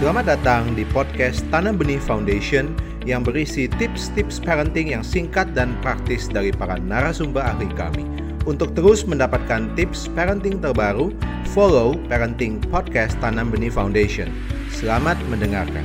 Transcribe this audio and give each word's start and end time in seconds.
Selamat 0.00 0.24
datang 0.24 0.72
di 0.72 0.88
podcast 0.88 1.44
Tanam 1.52 1.76
Benih 1.76 2.00
Foundation 2.00 2.72
yang 3.04 3.20
berisi 3.20 3.68
tips-tips 3.68 4.40
parenting 4.40 4.96
yang 4.96 5.04
singkat 5.04 5.52
dan 5.52 5.76
praktis 5.84 6.32
dari 6.32 6.48
para 6.48 6.80
narasumber 6.80 7.44
ahli 7.44 7.68
kami. 7.76 8.08
Untuk 8.48 8.72
terus 8.72 9.04
mendapatkan 9.04 9.68
tips 9.76 10.08
parenting 10.16 10.64
terbaru, 10.64 11.12
follow 11.52 11.92
Parenting 12.08 12.64
Podcast 12.72 13.20
Tanam 13.20 13.52
Benih 13.52 13.68
Foundation. 13.68 14.32
Selamat 14.72 15.20
mendengarkan. 15.28 15.84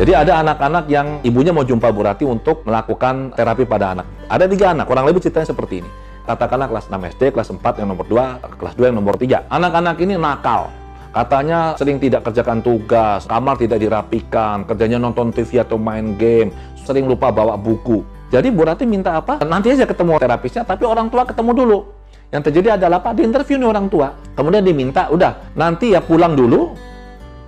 Jadi 0.00 0.12
ada 0.16 0.40
anak-anak 0.40 0.84
yang 0.88 1.20
ibunya 1.20 1.52
mau 1.52 1.68
jumpa 1.68 1.92
Bu 1.92 2.00
Rati 2.00 2.24
untuk 2.24 2.64
melakukan 2.64 3.36
terapi 3.36 3.68
pada 3.68 3.92
anak. 3.92 4.06
Ada 4.32 4.48
tiga 4.48 4.72
anak, 4.72 4.88
kurang 4.88 5.04
lebih 5.04 5.20
ceritanya 5.20 5.52
seperti 5.52 5.84
ini 5.84 6.05
katakanlah 6.26 6.66
kelas 6.68 6.86
6 6.90 7.12
SD, 7.16 7.22
kelas 7.32 7.48
4 7.54 7.80
yang 7.80 7.88
nomor 7.94 8.04
2, 8.10 8.58
kelas 8.58 8.74
2 8.74 8.90
yang 8.90 8.98
nomor 8.98 9.14
3. 9.14 9.46
Anak-anak 9.48 9.96
ini 10.02 10.18
nakal. 10.18 10.68
Katanya 11.14 11.72
sering 11.80 11.96
tidak 11.96 12.28
kerjakan 12.28 12.60
tugas, 12.60 13.24
kamar 13.24 13.56
tidak 13.56 13.80
dirapikan, 13.80 14.68
kerjanya 14.68 15.00
nonton 15.00 15.32
TV 15.32 15.64
atau 15.64 15.80
main 15.80 16.12
game, 16.20 16.52
sering 16.84 17.08
lupa 17.08 17.32
bawa 17.32 17.56
buku. 17.56 18.04
Jadi 18.28 18.52
Bu 18.52 18.68
Rati 18.68 18.84
minta 18.84 19.16
apa? 19.16 19.40
Nanti 19.40 19.72
aja 19.72 19.88
ketemu 19.88 20.20
terapisnya, 20.20 20.68
tapi 20.68 20.84
orang 20.84 21.08
tua 21.08 21.24
ketemu 21.24 21.50
dulu. 21.56 21.78
Yang 22.34 22.52
terjadi 22.52 22.76
adalah 22.76 23.00
apa? 23.00 23.16
Di 23.16 23.22
interview 23.24 23.56
nih 23.56 23.68
orang 23.70 23.86
tua. 23.88 24.12
Kemudian 24.36 24.60
diminta, 24.60 25.08
udah 25.08 25.56
nanti 25.56 25.96
ya 25.96 26.04
pulang 26.04 26.36
dulu, 26.36 26.76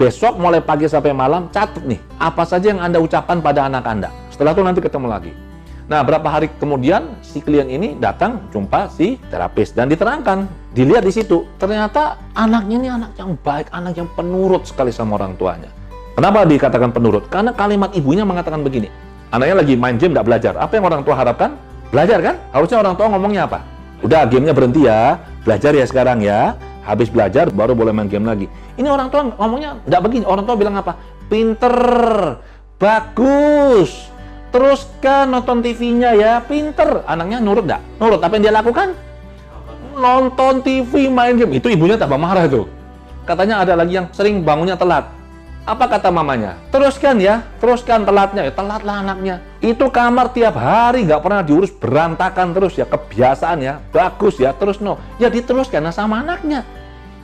besok 0.00 0.38
mulai 0.40 0.62
pagi 0.64 0.88
sampai 0.88 1.12
malam, 1.12 1.50
catat 1.52 1.82
nih, 1.84 2.00
apa 2.16 2.46
saja 2.48 2.72
yang 2.72 2.80
Anda 2.80 3.02
ucapkan 3.02 3.42
pada 3.44 3.68
anak 3.68 3.84
Anda. 3.84 4.08
Setelah 4.32 4.54
itu 4.54 4.62
nanti 4.64 4.80
ketemu 4.80 5.06
lagi. 5.10 5.47
Nah, 5.88 6.04
berapa 6.04 6.28
hari 6.28 6.52
kemudian 6.60 7.16
si 7.24 7.40
klien 7.40 7.64
ini 7.64 7.96
datang 7.96 8.44
jumpa 8.52 8.92
si 8.92 9.16
terapis 9.32 9.72
dan 9.72 9.88
diterangkan, 9.88 10.44
dilihat 10.76 11.00
di 11.00 11.12
situ, 11.16 11.48
ternyata 11.56 12.20
anaknya 12.36 12.76
ini 12.76 12.88
anak 12.92 13.16
yang 13.16 13.32
baik, 13.40 13.72
anak 13.72 13.96
yang 13.96 14.04
penurut 14.12 14.68
sekali 14.68 14.92
sama 14.92 15.16
orang 15.16 15.32
tuanya. 15.40 15.72
Kenapa 16.12 16.44
dikatakan 16.44 16.92
penurut? 16.92 17.24
Karena 17.32 17.56
kalimat 17.56 17.96
ibunya 17.96 18.28
mengatakan 18.28 18.60
begini, 18.60 18.92
anaknya 19.32 19.64
lagi 19.64 19.80
main 19.80 19.96
game, 19.96 20.12
tidak 20.12 20.28
belajar. 20.28 20.52
Apa 20.60 20.76
yang 20.76 20.84
orang 20.92 21.00
tua 21.08 21.16
harapkan? 21.16 21.56
Belajar 21.88 22.20
kan? 22.20 22.36
Harusnya 22.52 22.84
orang 22.84 22.92
tua 22.92 23.06
ngomongnya 23.08 23.48
apa? 23.48 23.64
Udah, 24.04 24.28
gamenya 24.28 24.52
berhenti 24.52 24.84
ya, 24.84 25.16
belajar 25.40 25.72
ya 25.72 25.88
sekarang 25.88 26.20
ya. 26.20 26.52
Habis 26.84 27.08
belajar, 27.08 27.48
baru 27.48 27.72
boleh 27.72 27.96
main 27.96 28.12
game 28.12 28.28
lagi. 28.28 28.44
Ini 28.76 28.92
orang 28.92 29.08
tua 29.08 29.32
ngomongnya 29.40 29.80
tidak 29.88 30.00
begini. 30.04 30.24
Orang 30.28 30.44
tua 30.44 30.56
bilang 30.56 30.76
apa? 30.76 31.00
Pinter, 31.32 31.76
bagus, 32.76 34.12
teruskan 34.50 35.30
nonton 35.30 35.60
TV-nya 35.60 36.14
ya, 36.16 36.32
pinter. 36.42 37.04
Anaknya 37.04 37.38
nurut 37.40 37.64
nggak? 37.64 37.82
Nurut. 38.00 38.20
Apa 38.20 38.32
yang 38.36 38.42
dia 38.48 38.54
lakukan? 38.54 38.96
Nonton 39.98 40.62
TV, 40.62 41.10
main 41.10 41.34
game. 41.34 41.58
Itu 41.58 41.68
ibunya 41.72 41.98
tambah 41.98 42.18
marah 42.18 42.46
tuh. 42.46 42.66
Katanya 43.28 43.60
ada 43.60 43.76
lagi 43.76 43.98
yang 43.98 44.08
sering 44.14 44.40
bangunnya 44.40 44.78
telat. 44.78 45.04
Apa 45.68 45.84
kata 45.84 46.08
mamanya? 46.08 46.56
Teruskan 46.72 47.20
ya, 47.20 47.44
teruskan 47.60 48.08
telatnya. 48.08 48.48
Ya, 48.48 48.52
telatlah 48.56 49.04
anaknya. 49.04 49.44
Itu 49.60 49.92
kamar 49.92 50.32
tiap 50.32 50.56
hari 50.56 51.04
nggak 51.04 51.20
pernah 51.20 51.44
diurus 51.44 51.68
berantakan 51.76 52.56
terus 52.56 52.72
ya. 52.80 52.88
Kebiasaan 52.88 53.58
ya, 53.60 53.76
bagus 53.92 54.40
ya, 54.40 54.56
terus 54.56 54.80
no. 54.80 54.96
Ya 55.20 55.28
diteruskan 55.28 55.84
nah, 55.84 55.92
sama 55.92 56.24
anaknya. 56.24 56.64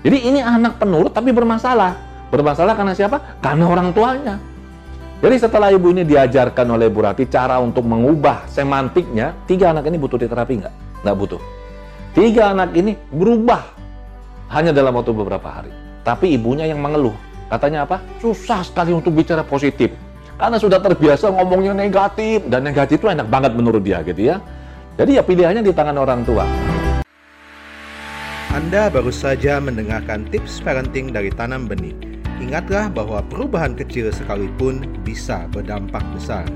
Jadi 0.05 0.29
ini 0.29 0.45
anak 0.45 0.77
penurut 0.77 1.17
tapi 1.17 1.33
bermasalah. 1.33 1.97
Bermasalah 2.29 2.77
karena 2.77 2.93
siapa? 2.93 3.41
Karena 3.41 3.65
orang 3.65 3.97
tuanya. 3.97 4.37
Jadi 5.25 5.41
setelah 5.41 5.73
ibu 5.73 5.89
ini 5.89 6.05
diajarkan 6.05 6.77
oleh 6.77 6.93
Bu 6.93 7.01
Rati 7.01 7.25
cara 7.25 7.57
untuk 7.57 7.89
mengubah 7.89 8.45
semantiknya, 8.45 9.33
tiga 9.49 9.73
anak 9.73 9.89
ini 9.89 9.97
butuh 9.97 10.21
diterapi 10.21 10.61
nggak? 10.61 10.75
Nggak 11.01 11.17
butuh. 11.17 11.41
Tiga 12.13 12.53
anak 12.53 12.77
ini 12.77 12.93
berubah 13.09 13.65
hanya 14.53 14.77
dalam 14.77 14.93
waktu 14.93 15.17
beberapa 15.17 15.49
hari. 15.49 15.73
Tapi 16.05 16.37
ibunya 16.37 16.69
yang 16.69 16.77
mengeluh. 16.77 17.17
Katanya 17.49 17.89
apa? 17.89 18.05
Susah 18.21 18.69
sekali 18.69 18.93
untuk 18.93 19.17
bicara 19.17 19.41
positif. 19.41 19.97
Karena 20.37 20.61
sudah 20.61 20.77
terbiasa 20.77 21.33
ngomongnya 21.33 21.73
negatif. 21.73 22.45
Dan 22.45 22.69
negatif 22.69 23.01
itu 23.01 23.09
enak 23.09 23.25
banget 23.25 23.57
menurut 23.57 23.81
dia 23.81 24.05
gitu 24.05 24.29
ya. 24.29 24.45
Jadi 25.01 25.17
ya 25.17 25.25
pilihannya 25.25 25.65
di 25.65 25.73
tangan 25.73 26.05
orang 26.05 26.21
tua. 26.29 26.45
Anda 28.53 28.93
baru 28.93 29.09
saja 29.09 29.57
mendengarkan 29.57 30.29
tips 30.29 30.61
parenting 30.61 31.17
dari 31.17 31.33
Tanam 31.33 31.65
Benih 31.65 32.14
Ingatlah 32.43 32.91
bahwa 32.91 33.23
perubahan 33.31 33.79
kecil 33.79 34.11
sekalipun 34.11 34.87
bisa 35.07 35.47
berdampak 35.55 36.03
besar. 36.15 36.47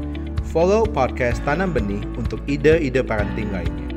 Follow 0.51 0.83
podcast 0.89 1.39
Tanam 1.45 1.71
Benih 1.77 2.03
untuk 2.19 2.43
ide-ide 2.51 3.05
parenting 3.05 3.53
lainnya. 3.53 3.88